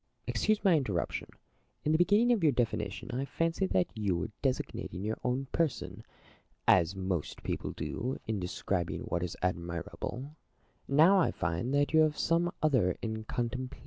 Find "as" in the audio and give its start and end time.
6.67-6.95